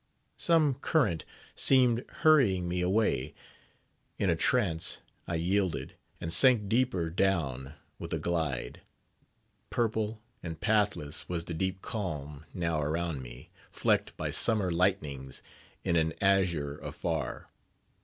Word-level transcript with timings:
Some 0.37 0.73
current 0.73 1.25
seemed 1.53 2.03
hurrying 2.09 2.67
me 2.67 2.81
away; 2.81 3.35
in 4.17 4.31
a 4.31 4.35
trance 4.35 4.97
I 5.27 5.35
yielded, 5.35 5.93
and 6.19 6.33
sank 6.33 6.67
deeper 6.67 7.11
down 7.11 7.75
with 7.99 8.11
a 8.11 8.17
glide. 8.17 8.81
Purple 9.69 10.19
and 10.41 10.59
pathless 10.59 11.29
was 11.29 11.45
the 11.45 11.53
deep 11.53 11.83
calm 11.83 12.45
now 12.51 12.81
around 12.81 13.21
me, 13.21 13.51
flecked 13.69 14.17
by 14.17 14.31
summer 14.31 14.71
lightnings 14.71 15.43
in 15.83 15.95
an 15.95 16.13
azure 16.19 16.79
afar. 16.79 17.51